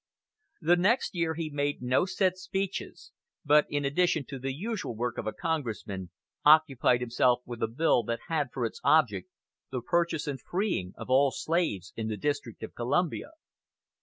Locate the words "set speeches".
2.07-3.11